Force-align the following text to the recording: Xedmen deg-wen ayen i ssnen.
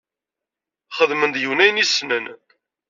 Xedmen 0.97 1.31
deg-wen 1.33 1.63
ayen 1.63 1.81
i 1.83 1.85
ssnen. 1.87 2.25